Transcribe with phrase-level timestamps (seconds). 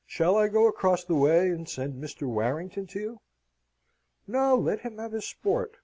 [0.07, 2.25] Shall I go across the way and send Mr.
[2.27, 3.21] Warrington to you?"
[4.25, 5.75] "No, let him have his sport.